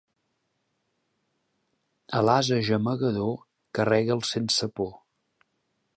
[2.19, 3.39] A l'ase gemegador,
[3.79, 4.91] carrega'l sense por.